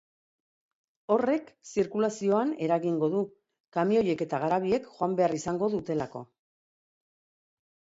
Horrek 1.15 1.51
zirkulazioan 1.73 2.55
eragingo 2.69 3.11
du, 3.19 3.23
kamioiek 3.79 4.27
eta 4.29 4.43
garabiek 4.47 4.93
joan 4.99 5.19
behar 5.23 5.41
izango 5.43 5.75
dutelako. 5.79 6.29